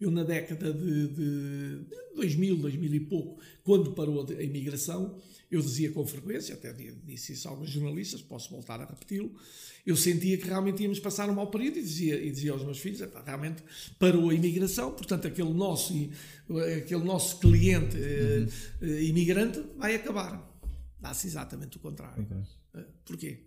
[0.00, 5.18] Eu, na década de, de 2000, 2000 e pouco, quando parou a imigração,
[5.50, 9.34] eu dizia com frequência, até disse isso a alguns jornalistas, posso voltar a repeti-lo,
[9.86, 12.78] eu sentia que realmente íamos passar um mau período e dizia, e dizia aos meus
[12.78, 13.62] filhos, realmente
[13.98, 15.94] parou a imigração, portanto aquele nosso,
[16.76, 18.88] aquele nosso cliente uhum.
[18.88, 20.46] uh, imigrante vai acabar.
[21.00, 22.22] Dá-se exatamente o contrário.
[22.24, 22.84] Okay.
[23.04, 23.44] Porquê?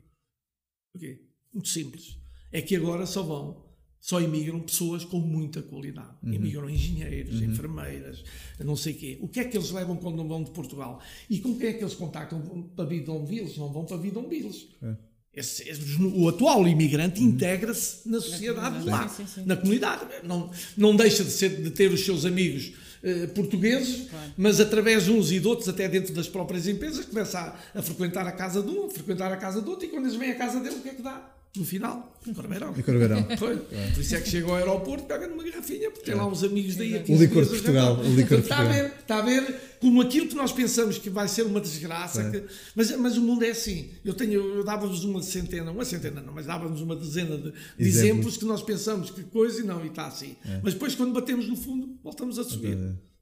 [0.91, 1.21] Porquê?
[1.53, 2.17] Muito simples.
[2.51, 3.70] É que agora só vão
[4.01, 6.09] só imigram pessoas com muita qualidade.
[6.23, 6.33] Uhum.
[6.33, 7.45] Imigram engenheiros, uhum.
[7.45, 8.23] enfermeiras,
[8.59, 9.19] não sei o quê.
[9.21, 10.99] O que é que eles levam quando vão de Portugal?
[11.29, 12.41] E com quem é que eles contactam
[12.75, 13.55] para Bidonvilles?
[13.57, 14.67] Não vão para Bidonvilles.
[14.81, 14.95] É.
[15.33, 17.27] Esse, esse, o atual imigrante uhum.
[17.27, 19.45] integra-se na sociedade na lá, sim, sim, sim.
[19.45, 20.05] na comunidade.
[20.23, 24.33] Não, não deixa de, ser, de ter os seus amigos eh, portugueses, claro.
[24.35, 27.81] mas através de uns e de outros, até dentro das próprias empresas, começa a, a
[27.81, 30.31] frequentar a casa de um, a frequentar a casa do outro, e quando eles vêm
[30.31, 31.33] à casa dele, o que é que dá?
[31.53, 32.73] No final, em Corbeirão.
[32.77, 33.27] Em Corbeirão.
[33.37, 33.61] Foi.
[33.71, 33.91] É.
[33.91, 36.77] Por isso é que chega ao aeroporto, pega numa garrafinha, porque tem lá uns amigos
[36.77, 37.03] daí.
[37.09, 37.99] O licor de Portugal.
[37.99, 41.27] O licor está, a ver, está a ver como aquilo que nós pensamos que vai
[41.27, 42.31] ser uma desgraça, é.
[42.31, 43.89] que, mas, mas o mundo é assim.
[44.05, 47.57] Eu, tenho, eu dava-vos uma centena, uma centena não, mas dava-vos uma dezena de, de
[47.79, 47.97] exemplos.
[47.97, 48.37] exemplos.
[48.37, 50.37] que nós pensamos que coisa e não, e está assim.
[50.45, 50.61] É.
[50.63, 52.77] Mas depois, quando batemos no fundo, voltamos a subir.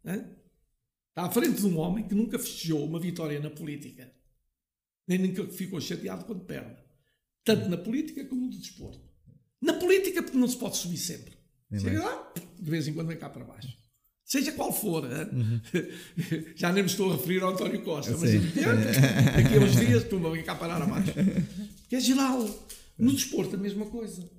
[0.06, 0.14] É.
[0.14, 4.08] Está à frente de um homem que nunca festejou uma vitória na política,
[5.08, 6.89] nem nunca ficou chateado quando perde
[7.44, 9.02] tanto na política como no desporto.
[9.62, 11.34] Na política, porque não se pode subir sempre.
[11.72, 13.70] É Chega lá, de vez em quando vem cá para baixo.
[14.26, 15.04] Seja qual for.
[15.06, 15.60] Uhum.
[16.56, 20.30] Já nem me estou a referir ao António Costa, mas daqui a uns dias, tumba,
[20.30, 21.14] vem cá parar abaixo.
[21.90, 22.48] Que é geral.
[22.98, 24.30] No desporto, a mesma coisa.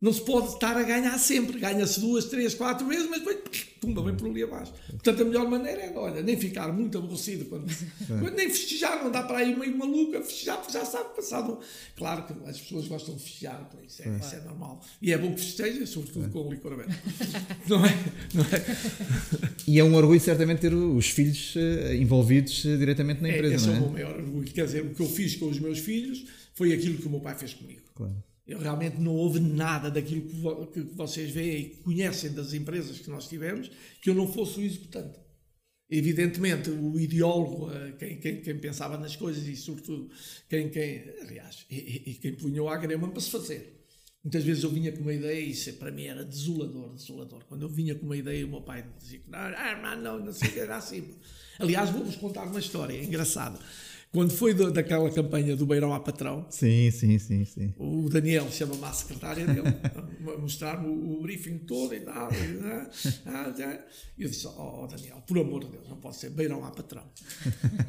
[0.00, 1.58] Não se pode estar a ganhar sempre.
[1.58, 3.38] Ganha-se duas, três, quatro vezes, mas depois
[3.86, 4.72] tumba, vem por ali abaixo.
[4.88, 8.06] Portanto, a melhor maneira é, olha, nem ficar muito aborrecido quando, é.
[8.06, 11.58] quando nem festejar, não dá para ir meio maluca, festejar, porque já sabe passado.
[11.96, 14.18] Claro que as pessoas gostam de festejar, isso é, é.
[14.18, 14.82] Isso é normal.
[15.00, 16.28] E é bom que festejem, sobretudo é.
[16.28, 16.90] com o licor aberto.
[17.68, 17.94] não é?
[18.34, 19.56] Não é?
[19.66, 23.54] E é um orgulho, certamente, ter os filhos eh, envolvidos eh, diretamente na empresa.
[23.54, 24.50] É, esse é, é o meu maior orgulho.
[24.52, 27.20] Quer dizer, o que eu fiz com os meus filhos foi aquilo que o meu
[27.20, 27.82] pai fez comigo.
[27.94, 28.14] Claro.
[28.46, 32.98] Eu realmente não houve nada daquilo que, vo que vocês veem e conhecem das empresas
[33.00, 35.18] que nós tivemos que eu não fosse o executante.
[35.88, 40.10] Evidentemente, o ideólogo, eh, quem, quem, quem pensava nas coisas e, sobretudo,
[40.48, 43.76] quem, quem aliás, e, e quem punhou a grama para se fazer.
[44.26, 47.44] Muitas vezes eu vinha com uma ideia e isso para mim era desolador, desolador.
[47.44, 50.58] Quando eu vinha com uma ideia, o meu pai dizia que ah, não, não sei,
[50.58, 51.14] era assim.
[51.60, 53.56] Aliás, vou-vos contar uma história engraçada.
[54.16, 57.74] Quando foi do, daquela campanha do Beirão à Patrão, sim, sim, sim, sim.
[57.76, 62.30] o Daniel chama-me à secretária dele a mostrar-me o, o, briefing todo e tal.
[62.32, 62.90] E, ah,
[63.26, 63.78] ah,
[64.18, 67.04] eu disse: Oh, oh Daniel, por amor de Deus, não pode ser Beirão à Patrão.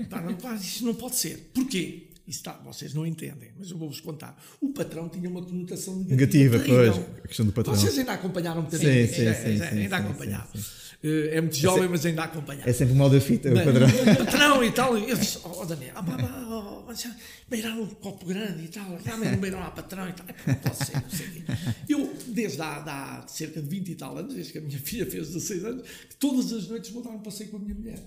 [0.09, 1.49] pá, não, pá, isso não pode ser.
[1.53, 2.09] Porquê?
[2.27, 4.37] Isso está, vocês não entendem, mas eu vou-vos contar.
[4.59, 6.57] O patrão tinha uma conotação negativa.
[6.57, 7.73] Negativa, pois, a questão do patrão.
[7.73, 9.07] Vocês ainda acompanharam um bocadinho.
[9.07, 10.47] Sim, sim, é, sim, é, ainda acompanharam.
[10.53, 10.59] Eh,
[11.03, 12.67] é muito jovem, é, mas ainda acompanhado.
[12.67, 13.87] É sempre mal da fita, o padrão.
[14.17, 14.97] Patrão e tal.
[14.97, 19.61] Eu disse, oh Daniel, oh, oh, oh, beirar um copo grande e tal, realmente beirão
[19.61, 20.25] a patrão e tal.
[20.47, 21.43] Não pode ser, não sei o quê.
[21.87, 25.05] Eu, desde há, há, cerca de 20 e tal anos, desde que a minha filha
[25.05, 25.87] fez 16 anos,
[26.19, 27.99] todas as noites vou dar um passeio com a minha mulher.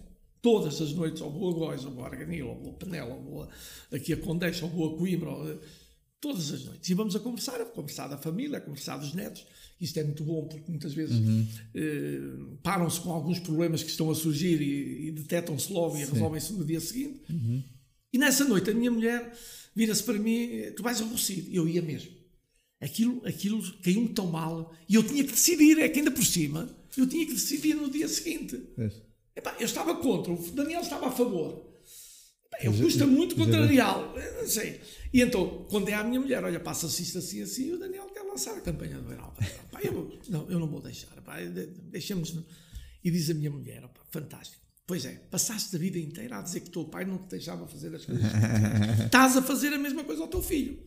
[0.43, 3.15] Todas as noites, ou vou a Góis, ou vou a Arganil, ou vou a Penela,
[3.15, 3.49] ou vou
[3.93, 5.61] aqui a Condeixa, ou vou a Coimbra, ou,
[6.21, 6.89] todas as noites.
[6.89, 9.47] E vamos a conversar, a conversar da família, a conversar dos netos.
[9.81, 11.47] Isto é muito bom porque muitas vezes uhum.
[11.75, 16.03] eh, param-se com alguns problemas que estão a surgir e, e detectam-se logo Sim.
[16.03, 17.21] e resolvem-se no dia seguinte.
[17.31, 17.63] Uhum.
[18.13, 19.33] E nessa noite a minha mulher
[19.75, 21.51] vira-se para mim: Tu vais aborrecido.
[21.51, 22.11] E eu ia mesmo.
[22.81, 25.79] Aquilo, aquilo caiu-me tão mal e eu tinha que decidir.
[25.79, 28.61] É que ainda por cima eu tinha que decidir no dia seguinte.
[29.35, 31.70] Epá, eu estava contra, o Daniel estava a favor.
[32.63, 34.15] Eu custa muito contrariá-lo.
[34.39, 34.81] Não sei.
[35.13, 38.07] E então, quando é a minha mulher, olha, passa-se isto assim, assim, e o Daniel
[38.07, 39.33] quer lançar a campanha do Verão.
[39.71, 41.21] Pá, eu, não, eu não vou deixar.
[41.23, 41.39] Pá,
[41.91, 42.37] deixemos.
[43.03, 44.63] E diz a minha mulher, pá, fantástico.
[44.87, 47.67] Pois é, passaste a vida inteira a dizer que o teu pai não te deixava
[47.67, 48.25] fazer as coisas.
[49.05, 50.79] Estás a fazer a mesma coisa ao teu filho.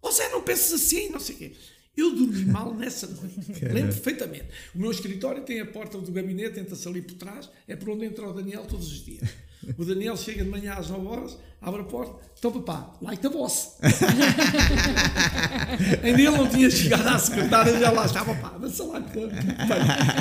[0.00, 1.52] Ou seja, não pensas assim, não sei o quê.
[1.96, 3.36] Eu dormi mal nessa noite.
[3.72, 4.46] Lembro perfeitamente.
[4.74, 8.04] O meu escritório tem a porta do gabinete, entra-se ali por trás, é por onde
[8.04, 9.28] entra o Daniel todos os dias.
[9.78, 13.28] O Daniel chega de manhã às 9 horas, abre a porta, então papá, like the
[13.28, 13.76] boss.
[16.02, 19.00] Ainda ele não tinha chegado à secretária, já lá estava, pá, dança lá.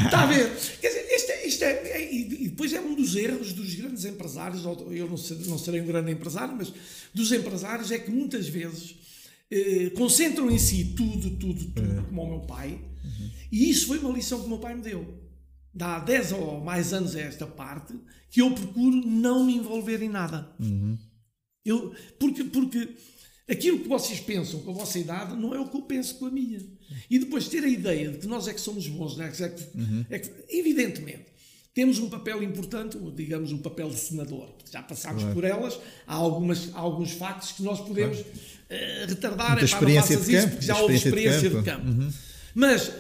[0.06, 0.50] Está a ver?
[0.80, 4.06] Quer dizer, isto é, isto é, é, e depois é um dos erros dos grandes
[4.06, 6.74] empresários, eu não, sei, não serei um grande empresário, mas
[7.14, 8.96] dos empresários é que muitas vezes
[9.52, 12.02] eh, concentram em si tudo, tudo, tudo, é.
[12.04, 13.30] como o meu pai, uhum.
[13.52, 15.22] e isso foi uma lição que o meu pai me deu.
[15.74, 17.94] Dá 10 ou mais anos a esta parte
[18.30, 20.50] que eu procuro não me envolver em nada.
[20.60, 20.98] Uhum.
[21.66, 22.90] Eu, porque, porque
[23.50, 26.26] aquilo que vocês pensam com a vossa idade não é o que eu penso com
[26.26, 26.60] a minha.
[27.10, 30.06] E depois ter a ideia de que nós é que somos bons, é que, uhum.
[30.10, 31.26] é que, evidentemente,
[31.74, 34.50] temos um papel importante, digamos um papel de senador.
[34.72, 35.36] Já passámos claro.
[35.36, 38.38] por elas, há, algumas, há alguns factos que nós podemos claro.
[38.38, 39.52] uh, retardar.
[39.52, 41.64] Muita é, experiência de campo, já houve experiência de campo.
[41.64, 41.88] De campo.
[41.88, 42.14] Uhum.
[42.54, 42.92] Mas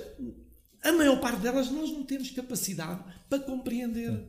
[0.83, 4.25] a maior parte delas nós não temos capacidade para compreender.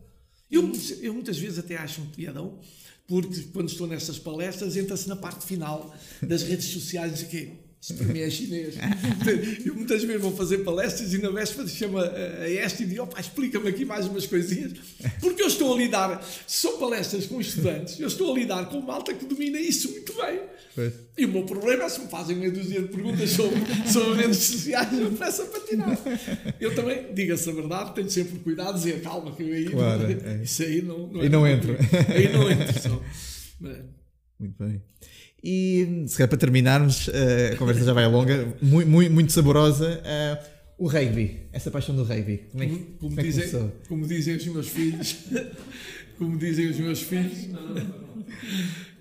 [0.50, 2.58] Eu, eu muitas vezes até acho um piadão,
[3.06, 7.96] porque quando estou nessas palestras entra-se na parte final das redes sociais e que isto
[7.96, 8.76] para mim é chinês.
[9.62, 13.20] Eu muitas vezes vou fazer palestras e na véspera chama a esta e digo, opa,
[13.20, 14.72] explica-me aqui mais umas coisinhas,
[15.20, 19.12] porque eu estou a lidar, são palestras com estudantes, eu estou a lidar com malta
[19.12, 20.40] que domina isso muito bem.
[21.18, 23.60] E o meu problema é se me fazem meia dúzia de perguntas sobre,
[23.92, 25.98] sobre redes sociais, eu começo a patinar.
[26.58, 30.06] Eu também, diga-se a verdade, tenho sempre cuidado de dizer, calma, que eu aí, claro,
[30.24, 30.42] é.
[30.42, 31.76] isso aí não, não E não entro.
[32.08, 33.02] Aí não entro, só.
[34.40, 34.82] Muito bem.
[35.46, 40.00] E se calhar para terminarmos, eh, a conversa já vai longa, muito, muito, muito saborosa.
[40.00, 43.72] Uh, o rugby, essa paixão do rugby, como é que, como, como, é dizem, começou?
[43.86, 45.16] Como dizem os meus filhos,
[46.16, 47.48] como dizem os meus filhos,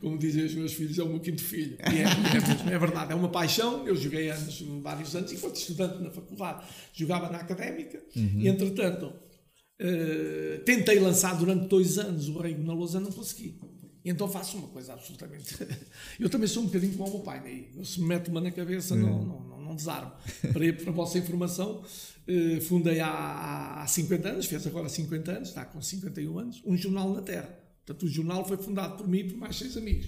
[0.01, 1.77] como dizem os meus filhos, é o meu quinto filho.
[1.79, 3.87] E é, é, é, verdade, é uma paixão.
[3.87, 8.33] Eu joguei anos, vários anos, enquanto estudante na faculdade, jogava na académica, uhum.
[8.35, 13.61] e entretanto uh, tentei lançar durante dois anos o rugby na Lousa, não consegui.
[14.05, 15.55] Então faço uma coisa absolutamente.
[16.19, 17.65] Eu também sou um bocadinho como o meu pai, né?
[17.75, 19.25] eu se me meto uma na cabeça, não, hum.
[19.25, 20.11] não, não, não desarmo.
[20.51, 21.81] Para, para a vossa informação,
[22.27, 26.75] eh, fundei há, há 50 anos, fez agora 50 anos, está com 51 anos, um
[26.75, 27.63] jornal na Terra.
[27.85, 30.07] Portanto, o jornal foi fundado por mim e por mais seis amigos.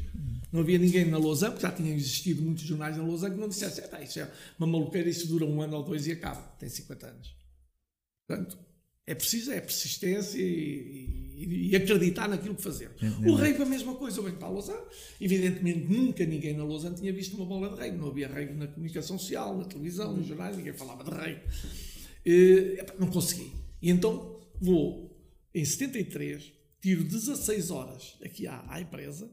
[0.51, 3.49] Não havia ninguém na Lausanne, porque já tinham existido muitos jornais na Lausanne que não
[3.49, 6.41] dissessem, ah, isso é uma maluqueira, isso dura um ano ou dois e acaba.
[6.57, 7.35] Tem 50 anos.
[8.25, 8.57] Portanto,
[9.05, 12.91] é preciso, é persistência e, e, e acreditar naquilo que fazer.
[13.01, 14.85] É, é o rei a mesma coisa, eu venho para a Lausanne.
[15.19, 17.91] Evidentemente, nunca ninguém na Lausanne tinha visto uma bola de rei.
[17.91, 21.39] Não havia rei na comunicação social, na televisão, nos jornais, ninguém falava de rei.
[22.25, 23.51] E, não consegui.
[23.81, 25.15] E então vou,
[25.53, 29.29] em 73, tiro 16 horas aqui à, à empresa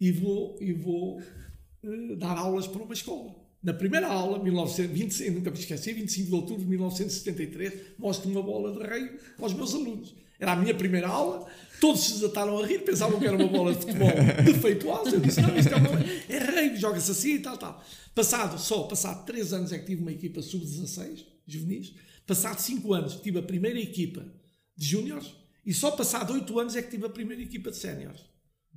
[0.00, 3.34] e vou, e vou uh, dar aulas para uma escola.
[3.62, 8.72] Na primeira aula, 1920, nunca me esqueci, 25 de outubro de 1973, mostro uma bola
[8.72, 10.14] de rei aos meus alunos.
[10.38, 11.46] Era a minha primeira aula,
[11.80, 14.10] todos se desataram a rir, pensavam que era uma bola de futebol
[14.44, 15.10] defeituosa.
[15.16, 15.88] Eu disse: não, isto é, uma,
[16.28, 17.82] é rei, joga-se assim e tal, tal.
[18.14, 21.94] Passado, só passado 3 anos é que tive uma equipa sub-16, juvenis.
[22.26, 24.24] Passado 5 anos tive a primeira equipa
[24.76, 25.32] de júniores.
[25.64, 28.20] E só passado 8 anos é que tive a primeira equipa de séniores.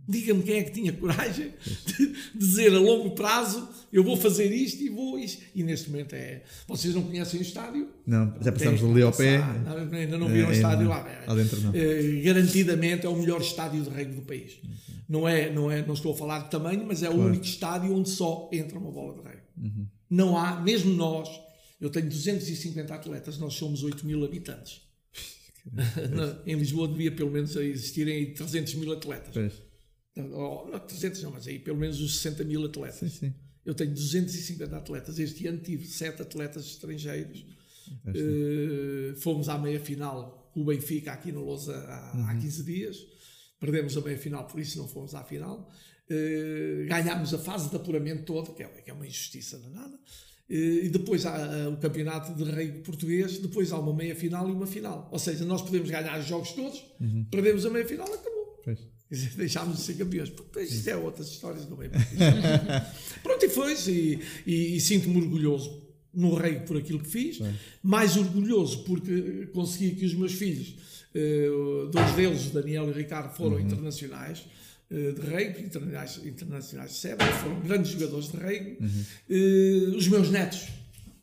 [0.09, 1.53] Diga-me quem é que tinha coragem
[1.95, 5.43] de dizer a longo prazo eu vou fazer isto e vou isto.
[5.53, 6.43] E neste momento é.
[6.67, 7.89] Vocês não conhecem o estádio?
[8.05, 9.37] Não, já passamos ali ao pé.
[9.37, 11.07] Não, ainda não viram o estádio lá.
[11.27, 11.73] Lá dentro não.
[11.73, 14.59] É, garantidamente é o melhor estádio de rugby do país.
[14.63, 14.95] Uhum.
[15.07, 17.21] Não, é, não, é, não estou a falar de tamanho, mas é claro.
[17.21, 19.41] o único estádio onde só entra uma bola de rugby.
[19.57, 19.87] Uhum.
[20.09, 21.29] Não há, mesmo nós,
[21.81, 24.81] eu tenho 250 atletas, nós somos 8 mil habitantes.
[26.45, 29.33] em Lisboa devia pelo menos existirem 300 mil atletas.
[29.33, 29.68] Pois.
[30.27, 32.99] Não, não 300 não, mas aí pelo menos os 60 mil atletas.
[32.99, 33.33] Sim, sim.
[33.65, 35.19] Eu tenho 250 atletas.
[35.19, 37.45] Este ano tive 7 atletas estrangeiros.
[38.05, 42.25] Uh, fomos à meia final com o Benfica aqui no Lousa há, uhum.
[42.27, 42.97] há 15 dias.
[43.59, 45.69] Perdemos a meia final, por isso não fomos à final.
[46.09, 49.95] Uh, ganhámos a fase de apuramento toda, que é, que é uma injustiça danada.
[50.49, 53.37] Uh, e depois há o campeonato de rei português.
[53.37, 55.07] Depois há uma meia final e uma final.
[55.11, 57.25] Ou seja, nós podemos ganhar os jogos todos, uhum.
[57.29, 58.61] perdemos a meia final, acabou.
[58.63, 58.79] Pois.
[59.35, 60.31] Deixámos de ser campeões.
[60.57, 61.91] Isso é outras histórias do meio.
[63.23, 67.39] Pronto, e foi e, e, e sinto-me orgulhoso no rei por aquilo que fiz,
[67.83, 70.75] mais orgulhoso porque consegui que os meus filhos,
[71.15, 73.61] uh, dois deles, Daniel e Ricardo, foram uhum.
[73.61, 74.43] internacionais
[74.89, 78.77] uh, de rei, internacionais, internacionais de Seba, foram grandes jogadores de rei.
[78.79, 79.05] Uhum.
[79.29, 80.67] Uh, os meus netos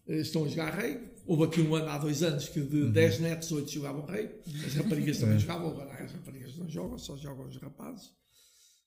[0.09, 3.22] estão a jogar rei, Houve aqui um ano, há dois anos, que de 10 uhum.
[3.22, 4.30] netos, 8 jogavam rei.
[4.64, 5.38] As raparigas também é.
[5.40, 8.10] jogavam, agora as raparigas não jogam, só jogam os rapazes.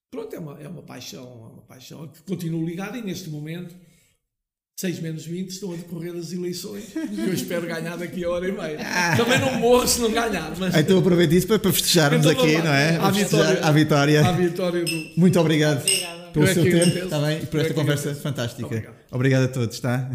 [0.09, 3.75] Pronto, é uma, é uma paixão, é uma paixão que continuo ligado e neste momento,
[4.79, 8.47] 6 menos 20, estão a decorrer as eleições, que eu espero ganhar daqui a hora
[8.47, 8.79] e meia.
[8.81, 9.17] Ah.
[9.17, 10.55] Também não morro se não ganhar.
[10.57, 10.75] Mas...
[10.75, 12.95] Então aproveito isso para, para festejarmos então, aqui, não é?
[12.95, 14.27] A vitória, a vitória.
[14.27, 15.11] A vitória do...
[15.17, 16.31] Muito obrigado Obrigada.
[16.31, 18.65] pelo eu seu tempo está bem, e por esta conversa fantástica.
[18.65, 18.95] Obrigado.
[19.11, 20.09] obrigado a todos, tá?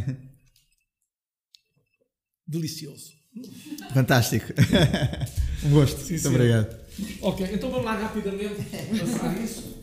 [2.47, 3.13] Delicioso.
[3.93, 4.47] Fantástico.
[5.65, 5.99] um gosto.
[6.01, 6.29] Sim, Muito sim.
[6.29, 6.77] obrigado.
[7.23, 8.55] Ok, então vamos lá rapidamente
[9.01, 9.75] passar isso.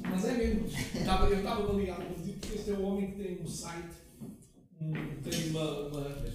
[0.00, 0.66] Mas é mesmo.
[0.94, 1.62] Estava- Eu estava
[2.14, 3.88] dizer porque este é o homem que tem um site,
[5.24, 5.88] tem uma.
[5.88, 6.26] uma